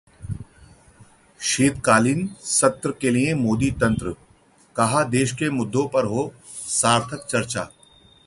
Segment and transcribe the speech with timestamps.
[1.39, 4.15] शीतकालीन सत्र के लिए मोदी मंत्र,
[4.75, 7.69] कहा- देश के मुद्दों पर हो सार्थक चर्चा